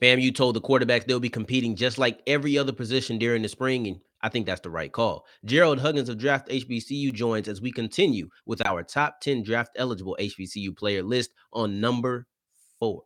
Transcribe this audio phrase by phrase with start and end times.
[0.00, 3.86] FAMU told the quarterbacks they'll be competing just like every other position during the spring,
[3.86, 5.26] and I think that's the right call.
[5.44, 10.16] Gerald Huggins of Draft HBCU joins as we continue with our top 10 draft eligible
[10.18, 12.26] HBCU player list on number
[12.78, 13.02] four.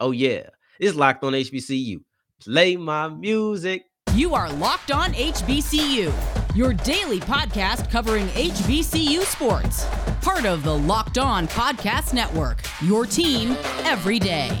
[0.00, 0.48] Oh, yeah,
[0.80, 1.98] it's locked on HBCU.
[2.40, 3.84] Play my music.
[4.14, 6.12] You are Locked On HBCU,
[6.56, 9.86] your daily podcast covering HBCU sports.
[10.20, 14.60] Part of the Locked On Podcast Network, your team every day.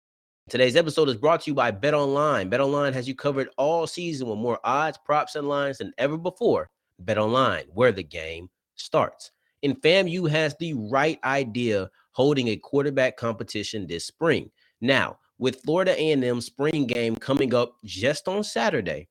[0.49, 2.49] Today's episode is brought to you by Bet Online.
[2.49, 6.17] Bet Online has you covered all season with more odds, props, and lines than ever
[6.17, 6.69] before.
[6.99, 9.31] Bet Online, where the game starts.
[9.63, 14.51] And FAMU has the right idea holding a quarterback competition this spring.
[14.81, 19.07] Now, with Florida A&M spring game coming up just on Saturday,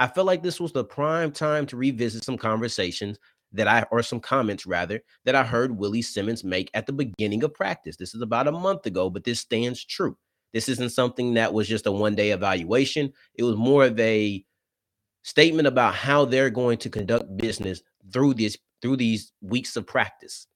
[0.00, 3.18] I felt like this was the prime time to revisit some conversations
[3.52, 7.44] that I or some comments rather that I heard Willie Simmons make at the beginning
[7.44, 7.96] of practice.
[7.96, 10.16] This is about a month ago, but this stands true.
[10.52, 13.12] This isn't something that was just a one day evaluation.
[13.34, 14.44] It was more of a
[15.22, 20.46] statement about how they're going to conduct business through this through these weeks of practice.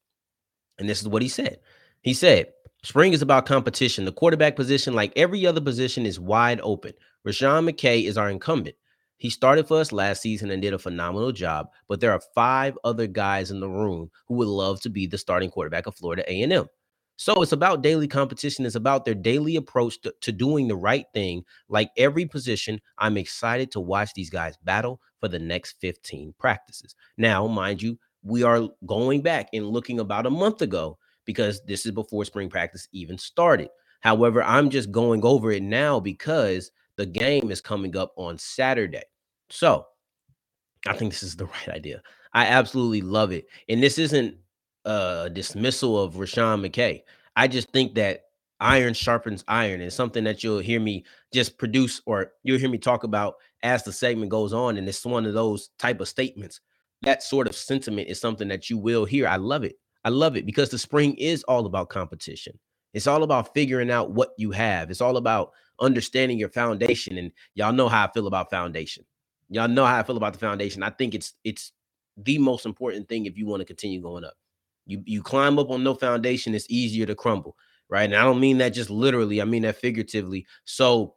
[0.78, 1.59] And this is what he said.
[2.03, 2.48] He said,
[2.83, 4.05] Spring is about competition.
[4.05, 6.92] The quarterback position, like every other position, is wide open.
[7.27, 8.77] Rasean McKay is our incumbent.
[9.17, 12.77] He started for us last season and did a phenomenal job, but there are five
[12.84, 16.25] other guys in the room who would love to be the starting quarterback of Florida
[16.31, 16.67] A&M.
[17.16, 18.66] So it's about daily competition.
[18.66, 21.44] It's about their daily approach to, to, doing the right thing.
[21.69, 26.97] Like every position, I'm excited to watch these guys battle for the next 15 practices.
[27.16, 31.86] Now, mind you, we are going back and looking about a month ago because this
[31.86, 33.69] is before spring practice even started.
[34.00, 39.04] However, I'm just going over it now because the game is coming up on Saturday.
[39.50, 39.86] So
[40.86, 42.03] I think this is the right idea.
[42.32, 43.47] I absolutely love it.
[43.69, 44.36] And this isn't
[44.84, 47.03] uh dismissal of Rasean McKay.
[47.37, 48.25] I just think that
[48.61, 52.78] iron sharpens iron and something that you'll hear me just produce or you'll hear me
[52.78, 56.61] talk about as the segment goes on and it's one of those type of statements.
[57.03, 59.27] That sort of sentiment is something that you will hear.
[59.27, 59.77] I love it.
[60.05, 62.59] I love it because the spring is all about competition.
[62.93, 64.91] It's all about figuring out what you have.
[64.91, 69.05] It's all about understanding your foundation and y'all know how i feel about foundation.
[69.51, 70.83] Y'all know how i feel about the foundation.
[70.83, 71.72] I think it's it's
[72.16, 74.34] the most important thing if you want to continue going up
[74.87, 77.56] you you climb up on no foundation, it's easier to crumble,
[77.89, 78.05] right?
[78.05, 80.47] And I don't mean that just literally, I mean that figuratively.
[80.65, 81.15] So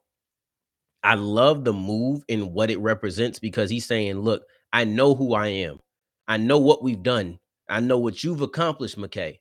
[1.03, 5.33] I love the move and what it represents because he's saying, look, I know who
[5.33, 5.79] I am.
[6.27, 7.39] I know what we've done.
[7.69, 9.39] I know what you've accomplished, McKay.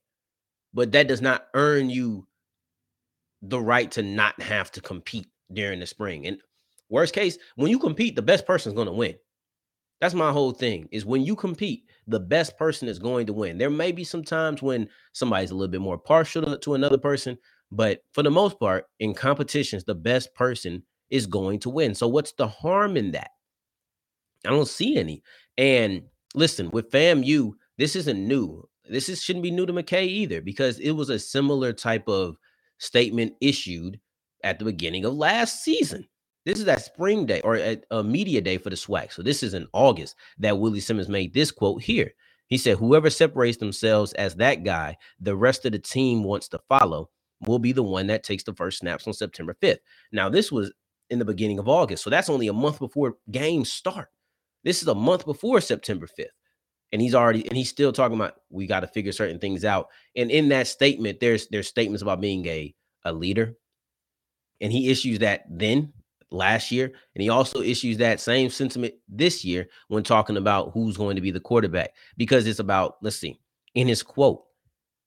[0.74, 2.26] But that does not earn you
[3.42, 6.26] the right to not have to compete during the spring.
[6.26, 6.38] And
[6.88, 9.14] worst case, when you compete, the best person is going to win.
[10.00, 13.58] That's my whole thing is when you compete, the best person is going to win.
[13.58, 17.38] There may be some times when somebody's a little bit more partial to, another person,
[17.72, 21.94] but for the most part, in competitions, the best person is going to win.
[21.94, 23.30] So what's the harm in that?
[24.44, 25.22] I don't see any.
[25.56, 26.02] And
[26.34, 28.68] listen, with FAMU, this isn't new.
[28.88, 32.36] This is, shouldn't be new to McKay either because it was a similar type of
[32.78, 33.98] statement issued
[34.44, 36.06] at the beginning of last season.
[36.46, 39.12] This is that spring day or a, media day for the SWAC.
[39.12, 42.14] So this is in August that Willie Simmons made this quote here.
[42.46, 46.60] He said, Whoever separates themselves as that guy, the rest of the team wants to
[46.68, 47.10] follow,
[47.46, 49.78] will be the one that takes the first snaps on September 5th.
[50.12, 50.72] Now, this was
[51.10, 52.04] in the beginning of August.
[52.04, 54.08] So that's only a month before games start.
[54.62, 56.26] This is a month before September 5th.
[56.92, 59.88] And he's already and he's still talking about we got to figure certain things out.
[60.14, 62.72] And in that statement, there's there's statements about being a,
[63.04, 63.56] a leader.
[64.60, 65.92] And he issues that then
[66.36, 66.92] last year.
[67.14, 71.22] And he also issues that same sentiment this year when talking about who's going to
[71.22, 73.40] be the quarterback, because it's about, let's see,
[73.74, 74.42] in his quote,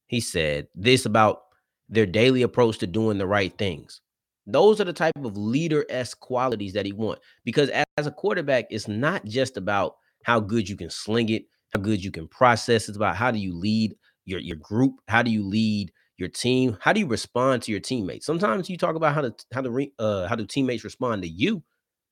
[0.07, 1.43] he said this about
[1.87, 4.01] their daily approach to doing the right things.
[4.45, 7.21] Those are the type of leader s qualities that he wants.
[7.43, 11.43] Because as a quarterback, it's not just about how good you can sling it,
[11.73, 12.89] how good you can process.
[12.89, 13.95] It's about how do you lead
[14.25, 14.95] your, your group?
[15.07, 16.77] How do you lead your team?
[16.81, 18.25] How do you respond to your teammates?
[18.25, 21.63] Sometimes you talk about how to how to uh, how do teammates respond to you,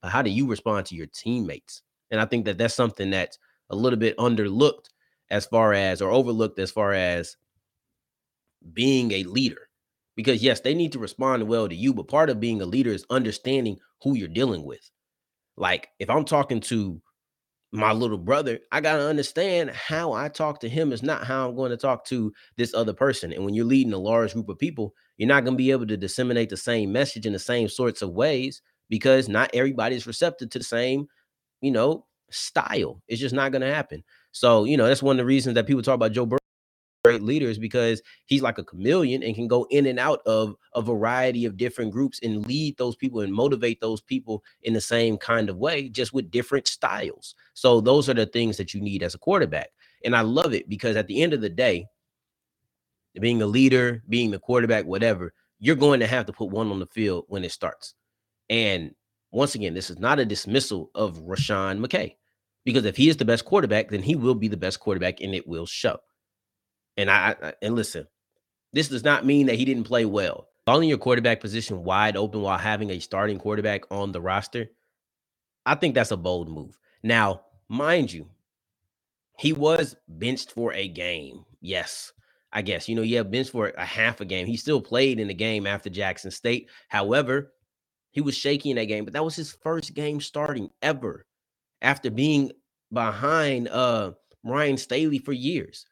[0.02, 1.82] but how do you respond to your teammates?
[2.12, 3.38] And I think that that's something that's
[3.70, 4.90] a little bit underlooked
[5.30, 7.36] as far as or overlooked as far as
[8.74, 9.70] being a leader.
[10.16, 12.92] Because yes, they need to respond well to you, but part of being a leader
[12.92, 14.90] is understanding who you're dealing with.
[15.58, 17.02] Like if I'm talking to
[17.72, 21.50] my little brother, I got to understand how I talk to him is not how
[21.50, 23.34] I'm going to talk to this other person.
[23.34, 25.88] And when you're leading a large group of people, you're not going to be able
[25.88, 30.08] to disseminate the same message in the same sorts of ways because not everybody is
[30.08, 31.08] receptive to the same,
[31.62, 33.02] you know, style.
[33.08, 34.04] It's just not going to happen.
[34.32, 36.37] So, you know, that's one of the reasons that people talk about Joe Burrow
[37.08, 40.82] great leaders because he's like a chameleon and can go in and out of a
[40.82, 45.18] variety of different groups and lead those people and motivate those people in the same
[45.18, 47.36] kind of way, just with different styles.
[47.54, 49.70] So those are the things that you need as a quarterback.
[50.04, 51.88] And I love it because at the end of the day,
[53.20, 56.80] being a leader, being the quarterback, whatever, you're going to have to put one on
[56.80, 57.96] the field when it starts.
[58.50, 58.94] And
[59.32, 62.16] once again, this is not a dismissal of Rasean McKay
[62.64, 65.34] because if he is the best quarterback, then he will be the best quarterback and
[65.34, 65.98] it will show.
[66.98, 68.08] And I, I and listen,
[68.74, 70.48] this does not mean that he didn't play well.
[70.66, 74.68] Calling your quarterback position wide open while having a starting quarterback on the roster,
[75.66, 76.78] I think that's a bold move.
[77.04, 78.28] Now, mind you,
[79.40, 81.46] he was benched for a game.
[81.62, 82.12] Yes,
[82.52, 82.90] I guess.
[82.90, 84.46] You know, yeah, benched for a half a game.
[84.48, 86.70] He still played in the game after Jackson State.
[86.90, 87.54] However,
[88.12, 91.26] he was shaky in that game, but that was his first game starting ever
[91.82, 92.52] after being
[92.92, 94.12] behind uh
[94.44, 95.86] Ryan Stanley for years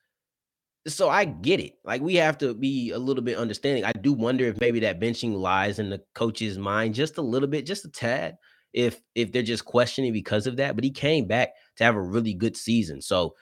[0.88, 1.74] so I get it.
[1.84, 3.86] Like we have to be a little bit understanding.
[3.86, 7.48] I do wonder if maybe that benching lies in the coach's mind just a little
[7.48, 8.38] bit, just a tad.
[8.74, 12.02] If if they're just questioning because of that, but he came back to have a
[12.02, 13.02] really good season.
[13.02, 13.36] So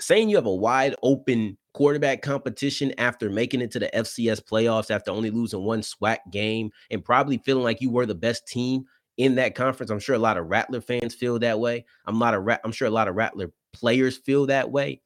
[0.00, 4.90] saying you have a wide open quarterback competition after making it to the FCS playoffs
[4.90, 8.84] after only losing one SWAC game and probably feeling like you were the best team
[9.16, 9.90] in that conference.
[9.90, 11.84] I'm sure a lot of Rattler fans feel that way.
[12.06, 15.02] I'm not a lot I'm sure a lot of Rattler players feel that way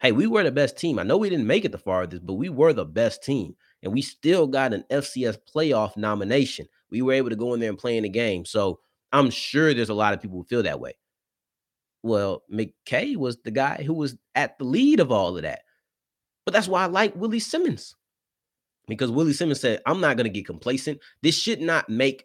[0.00, 0.98] hey, we were the best team.
[0.98, 3.54] I know we didn't make it the farthest, but we were the best team.
[3.82, 6.66] And we still got an FCS playoff nomination.
[6.90, 8.44] We were able to go in there and play in the game.
[8.44, 8.80] So
[9.12, 10.94] I'm sure there's a lot of people who feel that way.
[12.02, 15.60] Well, McKay was the guy who was at the lead of all of that.
[16.44, 17.94] But that's why I like Willie Simmons.
[18.88, 20.98] Because Willie Simmons said, I'm not going to get complacent.
[21.22, 22.24] This should not make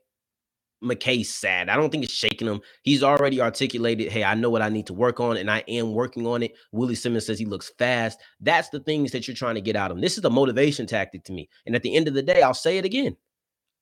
[0.83, 1.69] McKay sad.
[1.69, 2.61] I don't think it's shaking him.
[2.83, 5.93] He's already articulated, hey, I know what I need to work on, and I am
[5.93, 6.53] working on it.
[6.71, 8.19] Willie Simmons says he looks fast.
[8.39, 10.01] That's the things that you're trying to get out of him.
[10.01, 11.49] This is a motivation tactic to me.
[11.65, 13.15] And at the end of the day, I'll say it again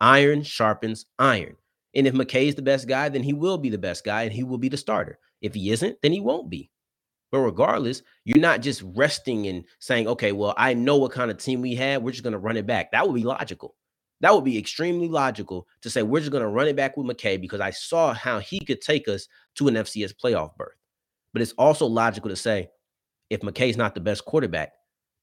[0.02, 1.56] iron sharpens iron.
[1.96, 4.34] And if McKay is the best guy, then he will be the best guy and
[4.34, 5.20] he will be the starter.
[5.42, 6.72] If he isn't, then he won't be.
[7.32, 11.38] But regardless, you're not just resting and saying, okay, well, I know what kind of
[11.38, 12.04] team we had.
[12.04, 12.92] We're just going to run it back.
[12.92, 13.76] That would be logical.
[14.24, 17.06] That would be extremely logical to say we're just going to run it back with
[17.06, 20.78] McKay because I saw how he could take us to an FCS playoff berth.
[21.34, 22.70] But it's also logical to say
[23.30, 24.72] if McKay's not the best quarterback,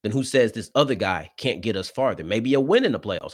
[0.03, 2.23] then who says this other guy can't get us farther?
[2.23, 3.33] Maybe a win in the playoffs,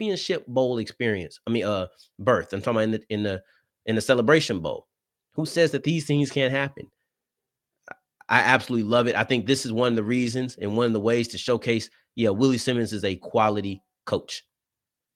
[0.00, 1.38] championship bowl experience.
[1.46, 1.86] I mean, uh,
[2.18, 2.52] berth.
[2.52, 3.42] I'm talking about in the in the
[3.86, 4.88] in the celebration bowl.
[5.34, 6.90] Who says that these things can't happen?
[8.28, 9.14] I absolutely love it.
[9.14, 11.88] I think this is one of the reasons and one of the ways to showcase,
[12.16, 14.42] yeah, Willie Simmons is a quality coach.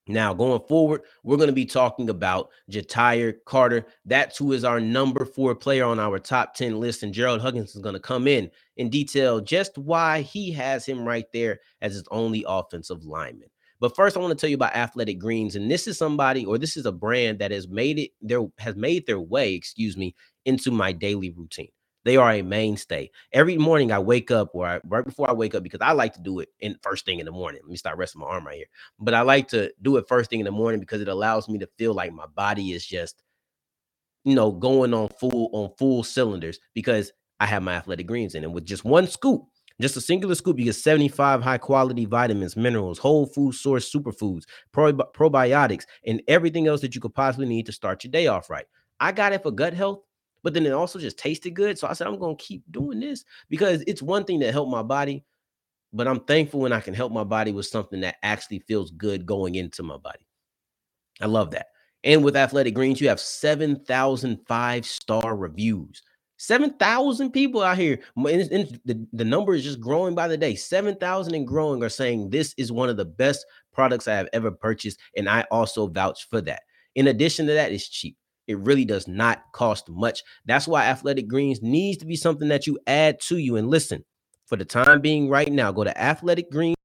[0.09, 3.87] Now, going forward, we're going to be talking about Ja'Tyre Carter.
[4.05, 7.05] That's who is our number four player on our top 10 list.
[7.05, 11.07] And Gerald Huggins is going to come in in detail just why he has him
[11.07, 13.49] right there as his only offensive lineman.
[13.79, 15.55] But first, I want to tell you about Athletic Greens.
[15.55, 18.75] And this is somebody, or this is a brand that has made it, there has
[18.75, 21.71] made their way, excuse me, into my daily routine.
[22.05, 23.11] They are a mainstay.
[23.33, 26.15] Every morning I wake up, or I, right before I wake up, because I like
[26.15, 27.61] to do it in first thing in the morning.
[27.63, 28.67] Let me start resting my arm right here.
[28.99, 31.59] But I like to do it first thing in the morning because it allows me
[31.59, 33.23] to feel like my body is just,
[34.25, 38.45] you know, going on full on full cylinders because I have my athletic greens in.
[38.45, 39.43] And with just one scoop,
[39.81, 44.45] just a singular scoop, you get 75 high quality vitamins, minerals, whole food source superfoods,
[44.75, 48.67] probiotics, and everything else that you could possibly need to start your day off right.
[49.01, 50.01] I got it for gut health
[50.43, 51.79] but then it also just tasted good.
[51.79, 54.83] So I said, I'm to keep doing this because it's one thing to help my
[54.83, 55.25] body,
[55.93, 59.27] but I'm thankful when I can help my body with something that actually feels good
[59.27, 60.27] going into my body.
[61.21, 61.67] I love that.
[62.05, 66.03] And with Athletic Greens, you have 7,000 five star reviews.
[66.39, 68.01] 7,000 people out here.
[68.17, 70.57] And the, the number is just growing by the day.
[70.57, 74.51] 7,000 and growing are saying this is one of the best products I have ever
[74.51, 74.99] purchased.
[75.17, 76.63] And I also vouch for that.
[76.97, 78.17] In addition to that, it's cheap.
[78.47, 80.23] It really does not cost much.
[80.45, 83.57] That's why Athletic Greens needs to be something that you add to you.
[83.57, 84.05] And listen,
[84.47, 86.77] for the time being right now, go to Athletic Greens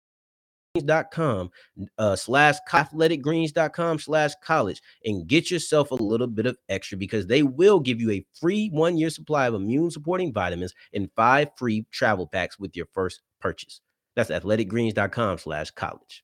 [0.78, 1.52] athleticgreens.com
[1.98, 7.44] uh, slash athleticgreens.com slash college and get yourself a little bit of extra because they
[7.44, 11.86] will give you a free one year supply of immune supporting vitamins and five free
[11.92, 13.82] travel packs with your first purchase.
[14.16, 16.24] That's athleticgreens.com slash college.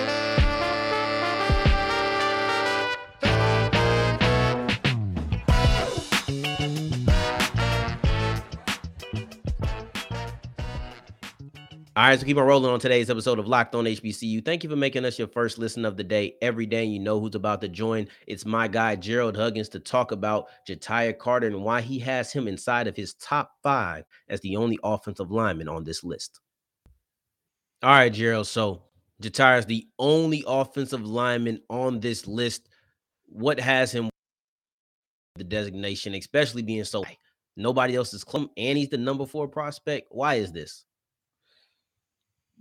[11.93, 14.45] All right, so keep on rolling on today's episode of Locked On HBCU.
[14.45, 16.35] Thank you for making us your first listen of the day.
[16.41, 18.07] Every day, you know who's about to join.
[18.27, 22.47] It's my guy Gerald Huggins to talk about Ja'Tyre Carter and why he has him
[22.47, 26.39] inside of his top five as the only offensive lineman on this list.
[27.83, 28.47] All right, Gerald.
[28.47, 28.83] So
[29.21, 32.69] Ja'Tyre is the only offensive lineman on this list.
[33.25, 34.09] What has him
[35.35, 37.03] the designation, especially being so
[37.57, 40.07] nobody else is and he's the number four prospect?
[40.11, 40.85] Why is this?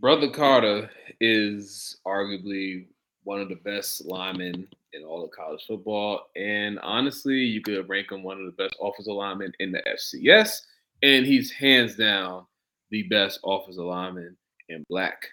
[0.01, 0.91] Brother Carter
[1.21, 2.87] is arguably
[3.25, 6.31] one of the best linemen in all of college football.
[6.37, 10.63] And honestly, you could rank him one of the best offensive linemen in the FCS.
[11.03, 12.47] And he's hands down
[12.91, 14.39] the best offensive lineman
[14.71, 15.27] in black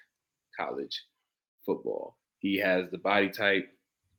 [0.59, 1.01] college
[1.65, 2.17] football.
[2.39, 3.69] He has the body type,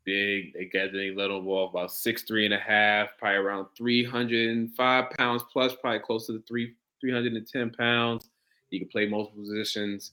[0.06, 0.54] big.
[0.54, 5.42] They got they let him about six, three and a half, probably around 305 pounds
[5.52, 8.30] plus, probably close to the three, 310 pounds.
[8.70, 10.12] He can play multiple positions.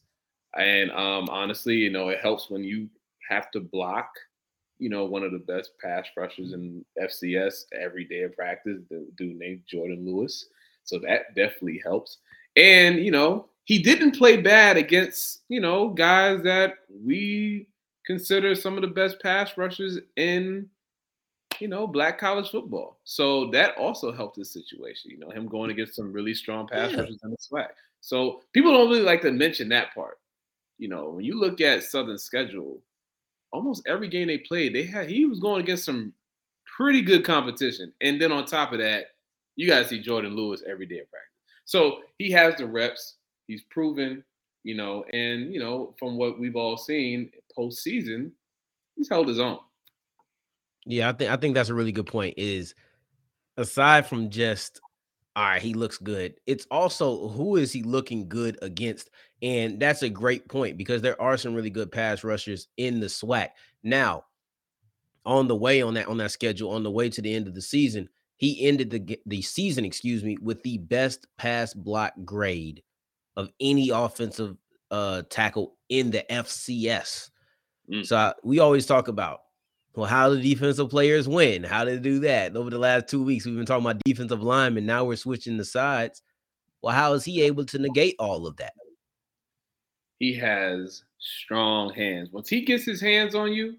[0.58, 2.90] And um, honestly, you know, it helps when you
[3.30, 4.10] have to block,
[4.78, 9.08] you know, one of the best pass rushers in FCS every day of practice, the
[9.18, 10.46] dude named Jordan Lewis.
[10.84, 12.20] So that definitely helps.
[12.56, 17.68] And, you know, he didn't play bad against, you know, guys that we
[18.06, 20.70] consider some of the best pass rushers in,
[21.60, 23.00] you know, black college football.
[23.04, 26.92] So that also helped his situation, you know, him going against some really strong pass
[26.92, 27.00] yeah.
[27.00, 27.70] rushers in the SWAC.
[28.02, 30.20] So people don't really like to mention that part
[30.78, 32.82] you know, when you look at Southern's schedule,
[33.52, 36.14] almost every game they played, they had he was going against some
[36.78, 37.94] pretty good competition.
[38.02, 39.08] And then on top of that,
[39.56, 41.32] you to see Jordan Lewis every day in practice.
[41.66, 43.16] So he has the reps.
[43.48, 44.24] He's proven,
[44.64, 48.32] you know, and you know, from what we've all seen postseason,
[48.96, 49.60] he's held his own.
[50.86, 52.36] Yeah, I think I think that's a really good point.
[52.38, 52.76] Is
[53.58, 54.82] aside from just
[55.36, 56.36] all right, he looks good.
[56.46, 59.10] It's also who is he looking good against?
[59.42, 63.08] And that's a great point because there are some really good pass rushers in the
[63.08, 63.50] SWAC.
[63.84, 64.24] Now,
[65.26, 67.56] on the way on that on that schedule, on the way to the end of
[67.56, 72.82] the season, he ended the the season, excuse me, with the best pass block grade
[73.36, 74.58] of any offensive
[74.92, 77.30] uh tackle in the FCS.
[77.92, 78.06] Mm.
[78.06, 79.40] So I, we always talk about
[79.96, 81.64] well, how do defensive players win?
[81.64, 82.56] How to do that?
[82.56, 84.86] Over the last two weeks, we've been talking about defensive linemen.
[84.86, 86.22] Now we're switching the sides.
[86.82, 88.74] Well, how is he able to negate all of that?
[90.20, 92.30] He has strong hands.
[92.32, 93.76] Once he gets his hands on you,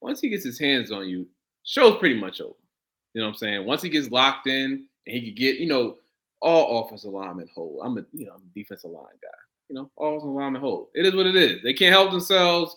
[0.00, 1.26] once he gets his hands on you,
[1.64, 2.54] show's pretty much over.
[3.14, 3.66] You know what I'm saying?
[3.66, 5.96] Once he gets locked in and he could get, you know,
[6.40, 7.80] all offensive linemen hold.
[7.82, 9.28] I'm a, you know, I'm a defensive line guy.
[9.68, 10.88] You know, all offensive linemen hold.
[10.94, 11.62] It is what it is.
[11.62, 12.76] They can't help themselves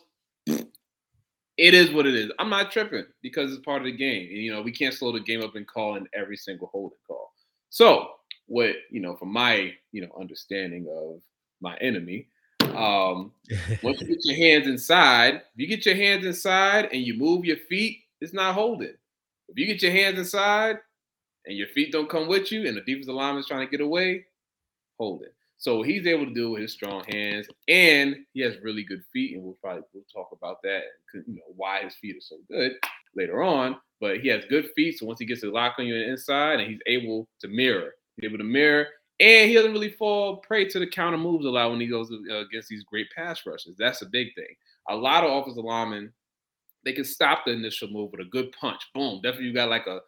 [1.61, 2.31] it is what it is.
[2.39, 4.27] I'm not tripping because it's part of the game.
[4.29, 6.97] And, you know, we can't slow the game up and call in every single holding
[7.07, 7.33] call.
[7.69, 8.13] So,
[8.47, 11.21] what you know, from my you know understanding of
[11.61, 12.27] my enemy,
[12.75, 13.31] um,
[13.83, 17.45] once you get your hands inside, if you get your hands inside and you move
[17.45, 18.93] your feet, it's not holding.
[19.47, 20.77] If you get your hands inside
[21.45, 23.81] and your feet don't come with you, and the defensive lineman is trying to get
[23.81, 24.25] away,
[24.97, 25.33] hold it.
[25.57, 29.03] So he's able to do it with his strong hands, and he has really good
[29.13, 30.81] feet, and we'll probably we'll talk about that.
[31.13, 32.73] You know why his feet are so good
[33.15, 34.97] later on, but he has good feet.
[34.97, 38.27] So once he gets a lock on you inside, and he's able to mirror, he's
[38.27, 38.87] able to mirror,
[39.21, 42.11] and he doesn't really fall prey to the counter moves a lot when he goes
[42.11, 43.75] uh, against these great pass rushes.
[43.77, 44.55] That's a big thing.
[44.89, 46.11] A lot of offensive linemen
[46.83, 48.81] they can stop the initial move with a good punch.
[48.95, 49.21] Boom.
[49.21, 49.99] Definitely you got like a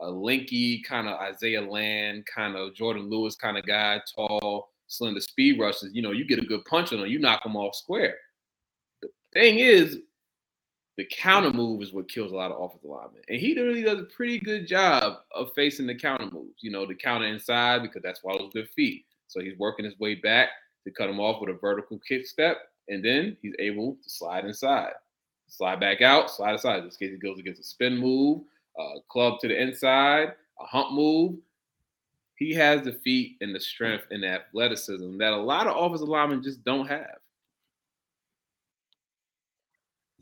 [0.00, 5.20] a linky kind of Isaiah Land, kind of Jordan Lewis kind of guy, tall slender
[5.20, 7.74] speed rushes, you know, you get a good punch on them, you knock them off
[7.74, 8.16] square.
[9.00, 9.98] The thing is,
[10.98, 13.22] The counter move is what kills a lot of offensive linemen.
[13.28, 16.84] And he really does a pretty good job of facing the counter moves, you know,
[16.84, 19.06] the counter inside because that's why those good feet.
[19.26, 20.50] So he's working his way back
[20.84, 22.58] to cut him off with a vertical kick step.
[22.88, 24.92] And then he's able to slide inside,
[25.48, 26.80] slide back out, slide aside.
[26.80, 28.42] In this case, he goes against a spin move,
[28.78, 31.36] a club to the inside, a hump move.
[32.36, 36.08] He has the feet and the strength and the athleticism that a lot of offensive
[36.08, 37.16] linemen just don't have.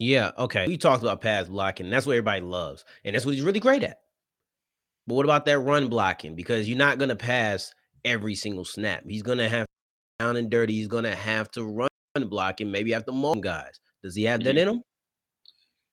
[0.00, 0.66] Yeah, okay.
[0.66, 1.90] We talked about pass blocking.
[1.90, 2.84] That's what everybody loves.
[3.04, 3.98] And that's what he's really great at.
[5.06, 6.34] But what about that run blocking?
[6.34, 7.70] Because you're not going to pass
[8.04, 9.04] every single snap.
[9.06, 9.66] He's going to have
[10.18, 10.72] down and dirty.
[10.72, 13.78] He's going to have to run blocking, maybe have to maul guys.
[14.02, 14.82] Does he have that in him?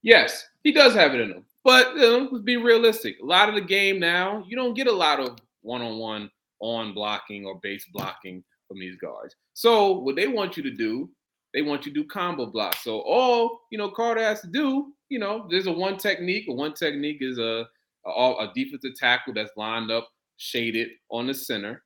[0.04, 1.46] Yes, he does have it in him.
[1.66, 3.18] But you know, let's be realistic.
[3.22, 6.30] A lot of the game now, you don't get a lot of one-on-one
[6.62, 9.36] on blocking or base blocking from these guards.
[9.54, 11.10] So what they want you to do
[11.54, 12.84] they want you to do combo blocks.
[12.84, 16.46] So all you know Carter has to do, you know, there's a one technique.
[16.50, 17.68] A one technique is a
[18.06, 21.84] a, a defensive tackle that's lined up, shaded on the center.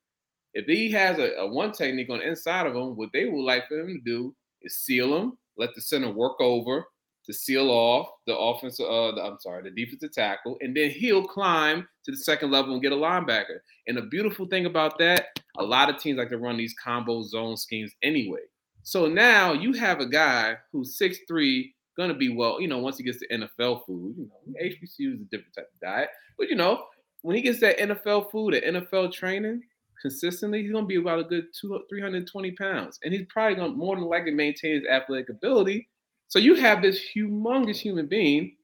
[0.54, 3.44] If he has a, a one technique on the inside of him, what they would
[3.44, 6.86] like for him to do is seal him, let the center work over
[7.26, 8.86] to seal off the offensive.
[8.86, 12.74] Uh, the, I'm sorry, the defensive tackle, and then he'll climb to the second level
[12.74, 13.60] and get a linebacker.
[13.88, 15.28] And the beautiful thing about that,
[15.58, 18.42] a lot of teams like to run these combo zone schemes anyway.
[18.84, 23.04] So now you have a guy who's 6'3, gonna be well, you know, once he
[23.04, 26.56] gets to NFL food, you know, HBCU is a different type of diet, but you
[26.56, 26.86] know,
[27.22, 29.62] when he gets that NFL food, that NFL training
[30.02, 33.96] consistently, he's gonna be about a good two, 320 pounds, and he's probably gonna more
[33.96, 35.88] than likely maintain his athletic ability.
[36.28, 38.56] So you have this humongous human being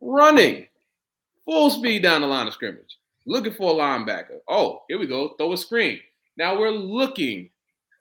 [0.00, 0.66] running
[1.44, 4.38] full speed down the line of scrimmage, looking for a linebacker.
[4.48, 6.00] Oh, here we go, throw a screen.
[6.36, 7.48] Now we're looking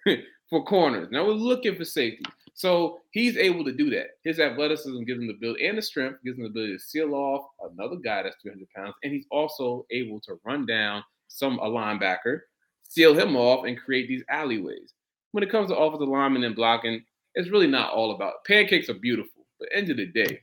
[0.55, 1.09] for corners.
[1.11, 2.23] Now we're looking for safety.
[2.53, 4.11] So he's able to do that.
[4.23, 7.13] His athleticism gives him the ability and the strength, gives him the ability to seal
[7.13, 8.95] off another guy that's 300 pounds.
[9.03, 12.39] And he's also able to run down some a linebacker,
[12.83, 14.93] seal him off, and create these alleyways.
[15.33, 18.93] When it comes to offensive lineman and blocking, it's really not all about pancakes are
[18.93, 20.39] beautiful, but end of the day,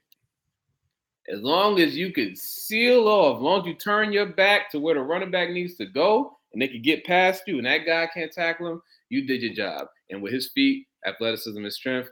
[1.32, 4.78] as long as you can seal off, as long as you turn your back to
[4.78, 7.86] where the running back needs to go, and they can get past you, and that
[7.86, 9.86] guy can't tackle him, you did your job.
[10.12, 12.10] And with his feet, athleticism, and strength,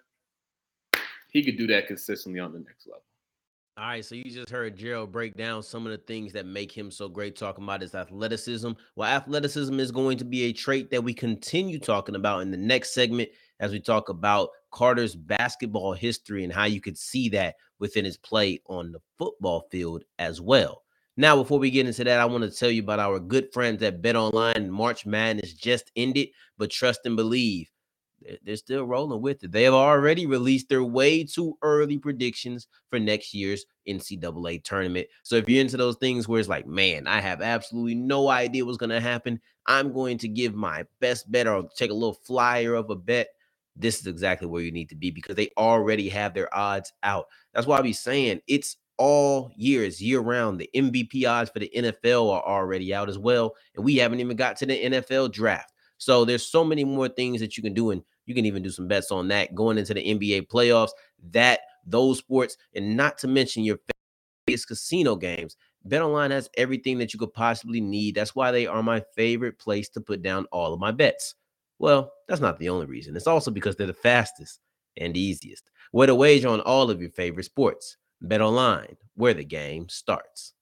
[1.31, 3.05] he could do that consistently on the next level.
[3.77, 6.73] All right, so you just heard Gerald break down some of the things that make
[6.73, 8.73] him so great, talking about his athleticism.
[8.97, 12.57] Well, athleticism is going to be a trait that we continue talking about in the
[12.57, 13.29] next segment
[13.61, 18.17] as we talk about Carter's basketball history and how you could see that within his
[18.17, 20.83] play on the football field as well.
[21.17, 23.83] Now, before we get into that, I want to tell you about our good friends
[23.83, 24.71] at Bet Online.
[24.71, 27.71] March Madness just ended, but trust and believe
[28.45, 29.53] they're still rolling with it.
[29.53, 35.07] They have already released their way too early predictions for next year's NCAA tournament.
[35.23, 38.65] So if you're into those things where it's like, man, I have absolutely no idea
[38.65, 42.15] what's going to happen, I'm going to give my best bet or take a little
[42.15, 43.29] flyer of a bet.
[43.77, 47.27] This is exactly where you need to be because they already have their odds out.
[47.55, 50.61] That's why I be saying it's all years, year round.
[50.61, 53.55] The MVP odds for the NFL are already out as well.
[53.75, 55.73] And we haven't even got to the NFL draft.
[56.01, 57.91] So there's so many more things that you can do.
[57.91, 60.91] And you can even do some bets on that going into the NBA playoffs,
[61.31, 63.79] that those sports, and not to mention your
[64.47, 65.57] favorite casino games.
[65.87, 68.15] BetOnline has everything that you could possibly need.
[68.15, 71.35] That's why they are my favorite place to put down all of my bets.
[71.79, 73.17] Well, that's not the only reason.
[73.17, 74.61] It's also because they're the fastest
[74.97, 75.65] and easiest.
[75.93, 77.97] Way to wager on all of your favorite sports.
[78.23, 80.55] Bet online, where the game starts.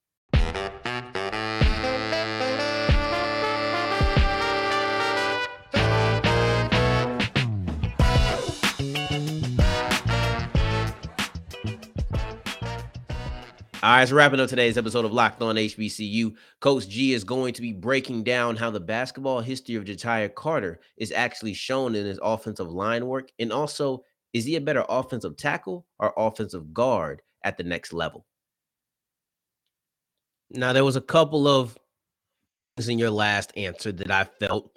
[13.81, 17.55] All right, so wrapping up today's episode of Locked On HBCU, Coach G is going
[17.55, 22.05] to be breaking down how the basketball history of Ja'Tyre Carter is actually shown in
[22.05, 27.23] his offensive line work, and also is he a better offensive tackle or offensive guard
[27.45, 28.27] at the next level.
[30.51, 31.79] Now, there was a couple of
[32.77, 34.77] things in your last answer that I felt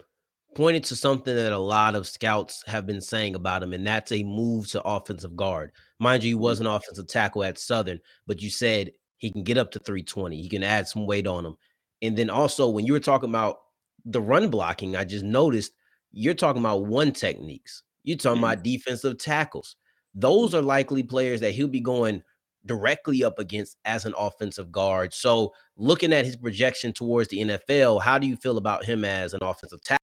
[0.55, 4.11] pointed to something that a lot of scouts have been saying about him, and that's
[4.11, 5.71] a move to offensive guard.
[5.99, 9.57] Mind you, he was an offensive tackle at Southern, but you said he can get
[9.57, 10.41] up to 320.
[10.41, 11.55] He can add some weight on him.
[12.01, 13.59] And then also, when you were talking about
[14.05, 15.73] the run blocking, I just noticed
[16.11, 17.83] you're talking about one techniques.
[18.03, 18.45] You're talking mm-hmm.
[18.45, 19.75] about defensive tackles.
[20.15, 22.23] Those are likely players that he'll be going
[22.65, 25.13] directly up against as an offensive guard.
[25.13, 29.33] So, looking at his projection towards the NFL, how do you feel about him as
[29.33, 30.01] an offensive tackle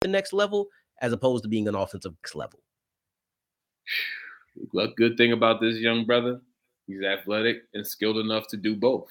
[0.00, 0.68] the next level
[1.00, 2.60] as opposed to being an offensive level?
[4.96, 6.40] Good thing about this young brother,
[6.86, 9.08] he's athletic and skilled enough to do both.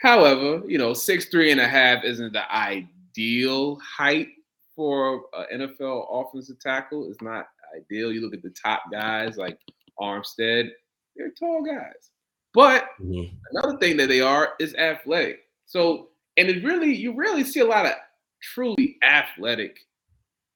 [0.00, 4.28] However, you know, six three and a half isn't the ideal height
[4.74, 7.08] for an NFL offensive tackle.
[7.10, 8.12] It's not ideal.
[8.12, 9.58] You look at the top guys like
[10.00, 10.70] Armstead,
[11.16, 12.10] they're tall guys.
[12.54, 13.34] But mm-hmm.
[13.52, 15.40] another thing that they are is athletic.
[15.66, 17.92] So, and it really, you really see a lot of
[18.40, 19.78] truly athletic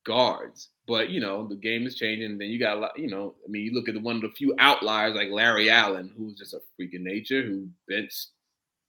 [0.04, 0.68] guards.
[0.86, 2.38] But you know, the game is changing.
[2.38, 4.22] Then you got a lot, you know, I mean, you look at the, one of
[4.22, 8.28] the few outliers like Larry Allen, who's just a freak of nature, who benched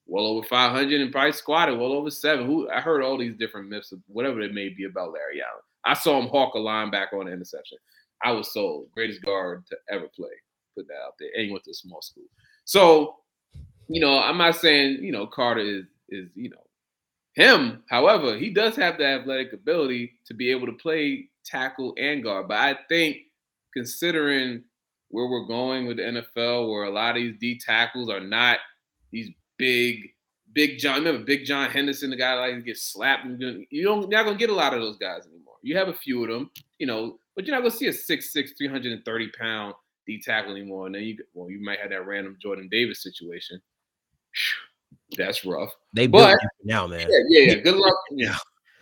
[0.06, 2.46] well over 500 and probably squatted well over seven.
[2.46, 5.62] Who I heard all these different myths of whatever it may be about Larry Allen.
[5.86, 7.78] I saw him hawk a linebacker on an interception.
[8.24, 8.88] I was sold.
[8.94, 10.30] Greatest guard to ever play.
[10.76, 11.30] Put that out there.
[11.36, 12.24] And he went to a small school.
[12.66, 13.18] So,
[13.88, 16.63] you know, I'm not saying, you know, Carter is is, you know,
[17.34, 17.84] him.
[17.90, 22.48] However, he does have the athletic ability to be able to play tackle and guard.
[22.48, 23.18] But I think
[23.74, 24.64] considering
[25.10, 28.60] where we're going with the NFL, where a lot of these D tackles are not
[29.12, 30.10] these big,
[30.54, 31.00] big John.
[31.00, 33.26] Remember Big John Henderson, the guy like to get slapped.
[33.26, 35.56] And you don't, you're not gonna get a lot of those guys anymore.
[35.62, 38.58] You have a few of them, you know, but you're not gonna see a 6'6",
[38.58, 40.88] 330 pound D tackle anymore.
[40.88, 43.62] And then you, well, you might have that random Jordan Davis situation.
[45.18, 45.72] That's rough.
[45.94, 47.08] They built now, man.
[47.10, 47.62] Yeah, yeah, yeah.
[47.62, 47.96] Good luck.
[48.12, 48.38] Yeah.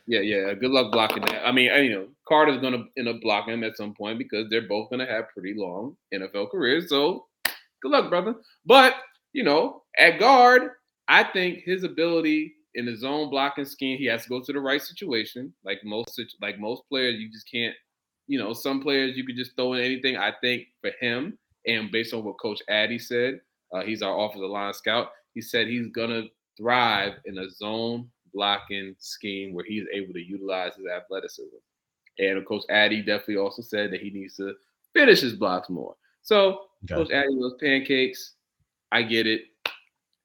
[0.08, 0.54] Yeah, yeah.
[0.54, 1.48] Good luck blocking that.
[1.48, 4.68] I mean, you know, Carter's gonna end up blocking him at some point because they're
[4.68, 6.90] both gonna have pretty long NFL careers.
[6.90, 7.28] So
[7.82, 8.36] good luck, brother.
[8.66, 8.96] But
[9.34, 10.72] you know, at guard,
[11.08, 14.60] I think his ability in the zone blocking scheme, he has to go to the
[14.60, 15.54] right situation.
[15.64, 17.76] Like most, like most players, you just can't.
[18.28, 20.16] You know, some players you could just throw in anything.
[20.16, 23.42] I think for him, and based on what Coach Addy said,
[23.74, 25.12] uh, he's our offensive line scout.
[25.34, 26.24] He said he's gonna
[26.58, 31.56] thrive in a zone blocking scheme where he's able to utilize his athleticism.
[32.20, 34.54] And of course, Addy definitely also said that he needs to
[34.94, 35.96] finish his blocks more.
[36.22, 36.96] So, okay.
[36.96, 38.34] Coach Addy was pancakes.
[38.92, 39.44] I get it.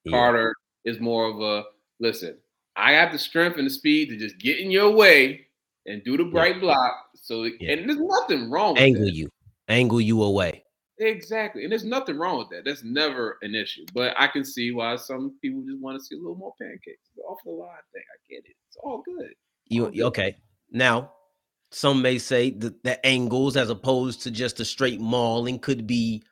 [0.03, 0.11] Yeah.
[0.11, 0.53] Carter
[0.85, 1.65] is more of a
[1.99, 2.37] listen.
[2.75, 5.47] I have the strength and the speed to just get in your way
[5.85, 6.61] and do the bright yeah.
[6.61, 6.93] block.
[7.15, 7.73] So yeah.
[7.73, 9.29] and there's nothing wrong with angle you,
[9.67, 10.63] angle you away.
[10.99, 12.65] Exactly, and there's nothing wrong with that.
[12.65, 13.85] That's never an issue.
[13.93, 17.09] But I can see why some people just want to see a little more pancakes.
[17.15, 18.55] The off the line thing, I get it.
[18.67, 19.33] It's all good.
[19.67, 20.37] You okay?
[20.71, 21.11] Now,
[21.71, 26.23] some may say that the angles, as opposed to just a straight mauling, could be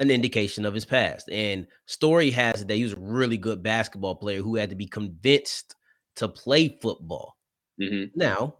[0.00, 1.28] an indication of his past.
[1.30, 4.76] And story has it that he was a really good basketball player who had to
[4.76, 5.76] be convinced
[6.16, 7.36] to play football.
[7.80, 8.18] Mm-hmm.
[8.18, 8.56] Now,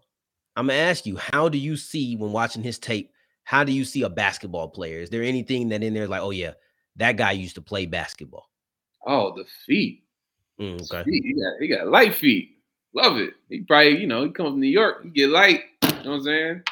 [0.54, 3.12] I'm gonna ask you, how do you see when watching his tape?
[3.50, 5.00] How do you see a basketball player?
[5.00, 6.52] Is there anything that in there like, oh yeah,
[6.94, 8.48] that guy used to play basketball?
[9.04, 10.04] Oh, the feet.
[10.60, 11.02] Mm, okay.
[11.02, 11.24] Feet.
[11.24, 12.58] He got he got light feet.
[12.94, 13.34] Love it.
[13.48, 15.64] He probably, you know, he comes from New York, he get light.
[15.82, 16.62] You know what I'm saying?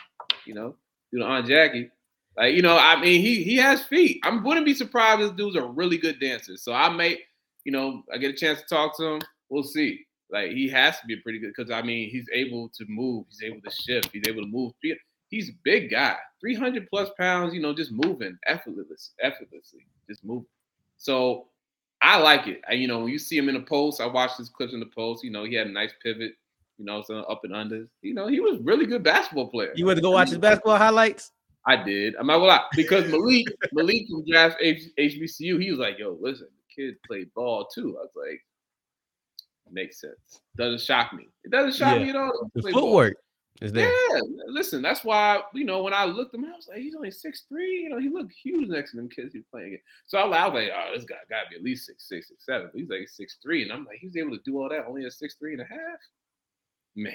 [0.47, 0.77] You know,
[1.13, 1.91] do the Aunt Jackie.
[2.37, 4.21] Like, you know, I mean, he he has feet.
[4.23, 6.57] I wouldn't be surprised if dude's a really good dancer.
[6.57, 7.19] So I may,
[7.65, 9.21] you know, I get a chance to talk to him.
[9.49, 10.07] We'll see.
[10.31, 13.43] Like he has to be pretty good because I mean he's able to move, he's
[13.43, 14.75] able to shift, he's able to move.
[15.29, 20.47] He's a big guy, 300 plus pounds, you know, just moving effortless, effortlessly, just moving.
[20.97, 21.49] So
[22.01, 22.63] I like it.
[22.69, 24.81] I, you know, when you see him in the post, I watched his clips in
[24.81, 25.25] the post.
[25.25, 26.33] You know, he had a nice pivot.
[26.79, 27.89] You know, some up and unders.
[28.03, 29.73] You know, he was really good basketball player.
[29.75, 31.33] You went to go watch his basketball highlights?
[31.67, 32.15] I did.
[32.17, 36.17] I'm not gonna lie because Malik Malik from Draft H- HBCU, he was like, "Yo,
[36.21, 38.41] listen, the kid played ball too." I was like,
[39.71, 40.41] "Makes sense.
[40.57, 41.29] Doesn't shock me.
[41.45, 42.05] It doesn't shock yeah.
[42.05, 43.23] me at all." The footwork ball.
[43.61, 43.91] Is there.
[43.91, 47.11] Yeah, listen, that's why you know when I looked him, I was like, "He's only
[47.11, 47.83] six three.
[47.83, 50.55] You know, he looked huge next to them kids he's playing it." So I was
[50.55, 52.71] like, "Oh, this guy got to be at least six six six seven.
[52.73, 55.05] But he's like six three, and I'm like, he's able to do all that only
[55.05, 55.99] at six three and a half.
[56.95, 57.15] Man,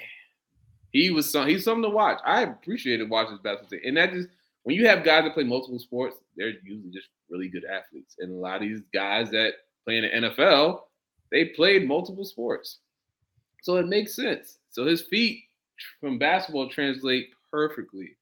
[0.90, 1.48] he was some.
[1.48, 2.18] He's something to watch.
[2.24, 4.28] I appreciated watching his basketball, and that just
[4.64, 8.16] when you have guys that play multiple sports, they're usually just really good athletes.
[8.18, 9.54] And a lot of these guys that
[9.84, 10.80] play in the NFL,
[11.30, 12.78] they played multiple sports.
[13.62, 14.58] So it makes sense.
[14.70, 15.43] So his feet
[16.00, 18.16] from basketball translate perfectly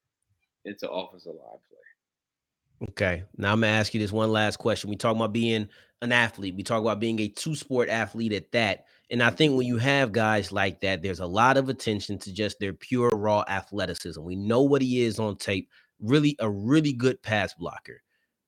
[0.65, 2.87] into offensive line play.
[2.89, 3.23] Okay.
[3.37, 4.89] Now I'm gonna ask you this one last question.
[4.89, 5.69] We talk about being
[6.01, 6.55] an athlete.
[6.55, 8.85] We talk about being a two-sport athlete at that.
[9.09, 12.33] And I think when you have guys like that, there's a lot of attention to
[12.33, 14.21] just their pure raw athleticism.
[14.21, 15.69] We know what he is on tape
[16.03, 18.01] really a really good pass blocker.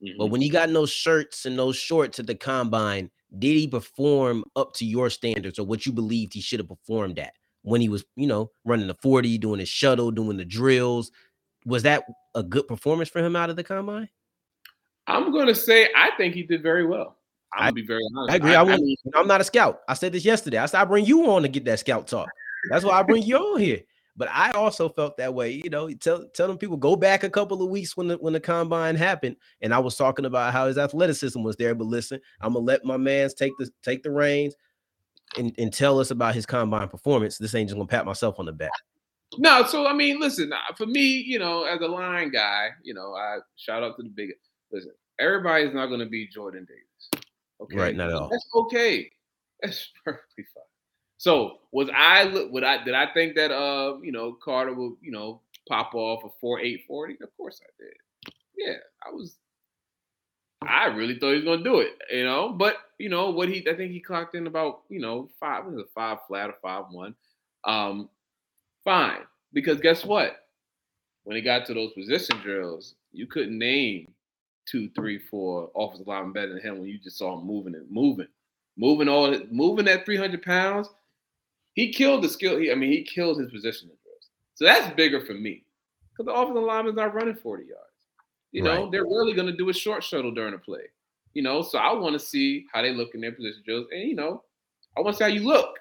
[0.04, 0.18] Mm-hmm.
[0.18, 4.44] But when he got no shirts and no shorts at the combine, did he perform
[4.56, 7.34] up to your standards or what you believed he should have performed at
[7.66, 11.12] when he was, you know, running the 40, doing his shuttle, doing the drills?
[11.66, 12.04] Was that
[12.36, 14.08] a good performance for him out of the combine?
[15.08, 17.18] I'm going to say I think he did very well.
[17.58, 18.34] Gonna be very honest.
[18.34, 18.54] I agree.
[18.54, 19.80] I, I, I mean, I'm not a scout.
[19.88, 20.58] I said this yesterday.
[20.58, 22.28] I said I bring you on to get that scout talk.
[22.70, 23.80] That's why I bring you on here.
[24.18, 25.52] But I also felt that way.
[25.52, 28.34] You know, tell tell them people go back a couple of weeks when the when
[28.34, 31.76] the combine happened, and I was talking about how his athleticism was there.
[31.76, 34.56] But listen, I'm gonna let my man's take the take the reins
[35.38, 37.38] and, and tell us about his combine performance.
[37.38, 38.72] This ain't just gonna pat myself on the back.
[39.38, 42.94] No, so I mean, listen, uh, for me, you know, as a line guy, you
[42.94, 44.32] know, I shout out to the big
[44.72, 47.26] listen, everybody's not gonna be Jordan Davis.
[47.62, 47.78] Okay.
[47.78, 48.30] Right, not at all.
[48.30, 49.10] That's okay.
[49.62, 50.64] That's perfectly fine.
[51.18, 54.94] So was I look would I did I think that uh you know Carter would
[55.02, 57.16] you know pop off a four eight forty?
[57.22, 58.34] Of course I did.
[58.58, 59.38] Yeah, I was.
[60.62, 62.50] I really thought he was gonna do it, you know.
[62.50, 65.78] But you know what he I think he clocked in about you know five was
[65.78, 67.16] it five flat or five one.
[67.64, 68.10] Um,
[68.84, 69.22] fine
[69.54, 70.38] because guess what?
[71.24, 74.14] When he got to those position drills, you couldn't name
[74.70, 77.90] two, three, four offensive linemen better than him when you just saw him moving and
[77.90, 78.28] moving,
[78.78, 80.90] moving all moving that three hundred pounds
[81.76, 82.58] he killed the skill.
[82.58, 84.30] He, I mean, he killed his position drills.
[84.56, 85.64] So that's bigger for me
[86.12, 87.82] because the offensive lineman's not running 40 yards.
[88.52, 88.92] You know, right.
[88.92, 90.84] they're really going to do a short shuttle during a play.
[91.34, 94.08] You know, so I want to see how they look in their position drills, and
[94.08, 94.44] you know,
[94.98, 95.78] I want to see how you look.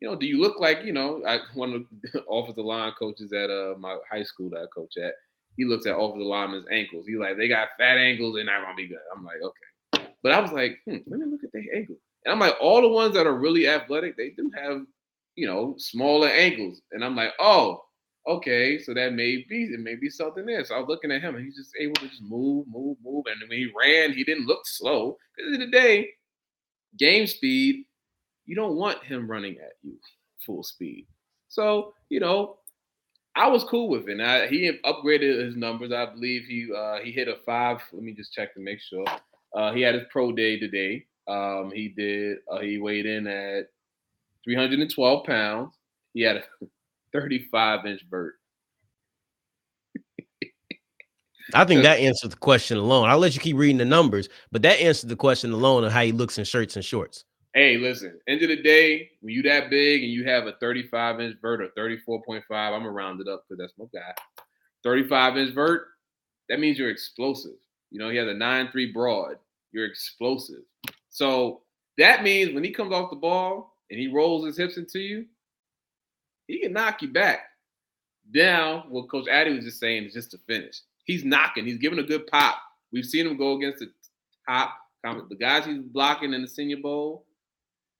[0.00, 1.22] You know, do you look like you know?
[1.26, 4.96] I, one of the offensive line coaches at uh, my high school that I coach
[4.96, 5.14] at,
[5.56, 7.06] he looks at offensive linemen's ankles.
[7.06, 8.98] He's like, they got fat ankles, and not gonna be good.
[9.14, 12.32] I'm like, okay, but I was like, hmm, let me look at their ankles, and
[12.32, 14.82] I'm like, all the ones that are really athletic, they do have
[15.40, 16.82] you know, smaller ankles.
[16.92, 17.82] And I'm like, oh,
[18.26, 20.64] okay, so that may be it may be something there.
[20.64, 23.24] So I was looking at him and he's just able to just move, move, move.
[23.26, 25.16] And when he ran, he didn't look slow.
[25.36, 26.10] Because in the day,
[26.98, 27.84] game speed,
[28.46, 29.96] you don't want him running at you
[30.44, 31.06] full speed.
[31.48, 32.58] So, you know,
[33.36, 34.20] I was cool with it.
[34.20, 35.92] I, he upgraded his numbers.
[35.92, 37.80] I believe he uh, he hit a five.
[37.92, 39.04] Let me just check to make sure.
[39.54, 41.06] Uh, he had his pro day today.
[41.28, 42.38] Um, he did.
[42.50, 43.66] Uh, he weighed in at
[44.44, 45.74] 312 pounds.
[46.12, 46.42] He had a
[47.12, 48.34] 35 inch vert.
[51.52, 53.08] I think that answers the question alone.
[53.08, 56.02] I'll let you keep reading the numbers, but that answers the question alone of how
[56.02, 57.24] he looks in shirts and shorts.
[57.54, 61.20] Hey, listen, end of the day, when you that big and you have a 35
[61.20, 64.14] inch vert or 34.5, I'm gonna round it up because that's my guy.
[64.84, 65.88] 35 inch vert,
[66.48, 67.58] that means you're explosive.
[67.90, 69.36] You know, he has a 9-3 broad.
[69.72, 70.62] You're explosive.
[71.08, 71.62] So
[71.98, 75.26] that means when he comes off the ball, and he rolls his hips into you,
[76.50, 77.40] he can knock you back.
[78.32, 80.80] Now, what Coach Addy was just saying is just to finish.
[81.04, 81.64] He's knocking.
[81.64, 82.56] He's giving a good pop.
[82.92, 83.90] We've seen him go against the
[84.48, 84.76] top.
[85.02, 87.24] The guys he's blocking in the Senior Bowl,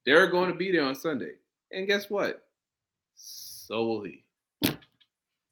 [0.05, 1.33] they're going to be there on Sunday.
[1.73, 2.43] And guess what?
[3.17, 4.25] So will he.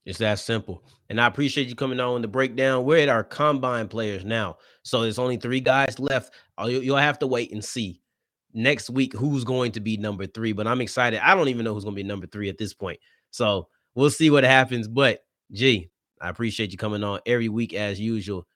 [0.05, 0.85] It's that simple.
[1.11, 2.85] And I appreciate you coming on the breakdown.
[2.85, 4.59] We're at our combine players now.
[4.83, 6.35] So there's only three guys left.
[6.67, 8.01] You'll have to wait and see
[8.53, 10.53] next week who's going to be number three.
[10.53, 11.21] But I'm excited.
[11.21, 13.01] I don't even know who's going to be number three at this point.
[13.31, 14.89] So we'll see what happens.
[14.89, 18.47] But G, I appreciate you coming on every week as usual.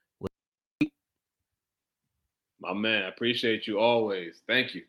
[2.59, 4.41] My man, I appreciate you always.
[4.47, 4.83] Thank you.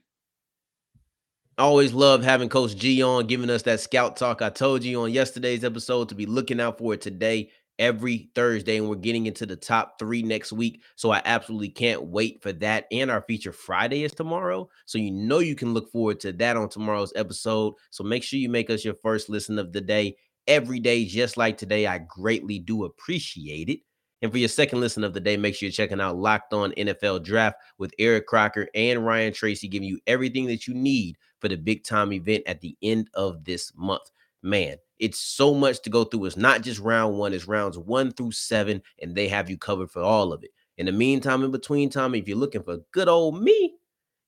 [1.58, 4.42] Always love having Coach G on, giving us that scout talk.
[4.42, 8.76] I told you on yesterday's episode to be looking out for it today every Thursday,
[8.76, 10.82] and we're getting into the top three next week.
[10.96, 12.86] So I absolutely can't wait for that.
[12.92, 14.68] And our feature Friday is tomorrow.
[14.86, 17.74] So you know you can look forward to that on tomorrow's episode.
[17.90, 21.36] So make sure you make us your first listen of the day every day, just
[21.36, 21.86] like today.
[21.86, 23.80] I greatly do appreciate it.
[24.22, 26.72] And for your second listen of the day, make sure you're checking out Locked On
[26.72, 31.48] NFL Draft with Eric Crocker and Ryan Tracy, giving you everything that you need for
[31.48, 34.10] the big time event at the end of this month.
[34.44, 36.26] Man, it's so much to go through.
[36.26, 39.90] It's not just round one, it's rounds one through seven, and they have you covered
[39.90, 40.50] for all of it.
[40.76, 43.74] In the meantime, in between time, if you're looking for good old me,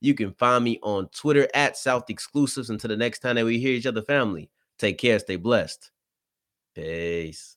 [0.01, 2.71] you can find me on Twitter at South Exclusives.
[2.71, 4.49] Until the next time that we hear each other, family,
[4.79, 5.91] take care, stay blessed.
[6.75, 7.56] Peace.